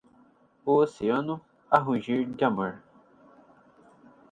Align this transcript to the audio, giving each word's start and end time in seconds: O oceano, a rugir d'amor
O 0.65 0.77
oceano, 0.77 1.39
a 1.69 1.77
rugir 1.77 2.25
d'amor 2.25 2.81